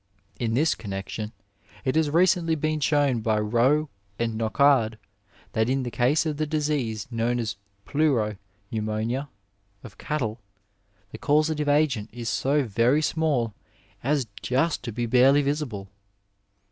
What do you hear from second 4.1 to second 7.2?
and Nocard that in the case of the disease